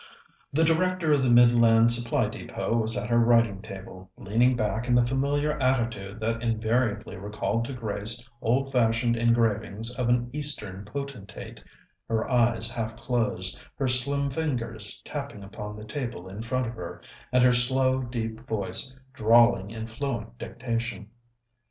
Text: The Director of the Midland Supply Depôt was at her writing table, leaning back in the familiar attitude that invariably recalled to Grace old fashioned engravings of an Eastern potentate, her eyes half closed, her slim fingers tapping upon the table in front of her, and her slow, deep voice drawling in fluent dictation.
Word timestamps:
The 0.51 0.63
Director 0.63 1.11
of 1.11 1.21
the 1.21 1.29
Midland 1.29 1.91
Supply 1.91 2.25
Depôt 2.25 2.81
was 2.81 2.97
at 2.97 3.07
her 3.11 3.19
writing 3.19 3.61
table, 3.61 4.09
leaning 4.17 4.55
back 4.55 4.87
in 4.87 4.95
the 4.95 5.05
familiar 5.05 5.61
attitude 5.61 6.19
that 6.21 6.41
invariably 6.41 7.17
recalled 7.17 7.65
to 7.65 7.73
Grace 7.73 8.27
old 8.41 8.71
fashioned 8.71 9.15
engravings 9.15 9.93
of 9.93 10.09
an 10.09 10.31
Eastern 10.33 10.85
potentate, 10.85 11.63
her 12.09 12.27
eyes 12.27 12.71
half 12.71 12.97
closed, 12.97 13.61
her 13.75 13.87
slim 13.87 14.31
fingers 14.31 15.03
tapping 15.05 15.43
upon 15.43 15.75
the 15.75 15.85
table 15.85 16.27
in 16.27 16.41
front 16.41 16.65
of 16.65 16.73
her, 16.73 17.03
and 17.31 17.43
her 17.43 17.53
slow, 17.53 18.01
deep 18.01 18.39
voice 18.47 18.95
drawling 19.13 19.69
in 19.69 19.85
fluent 19.85 20.35
dictation. 20.39 21.11